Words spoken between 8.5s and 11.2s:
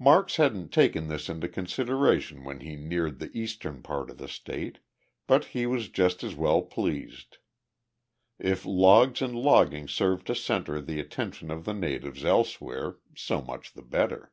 logs and logging served to center the